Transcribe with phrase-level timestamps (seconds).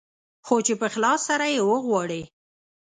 [0.45, 2.21] خو چې په اخلاص سره يې وغواړې.